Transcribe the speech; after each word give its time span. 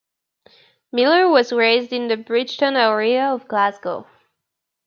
Miller 0.91 1.29
was 1.29 1.53
raised 1.53 1.93
in 1.93 2.07
the 2.07 2.17
Bridgeton 2.17 2.75
area 2.75 3.27
of 3.31 3.47
Glasgow. 3.47 4.07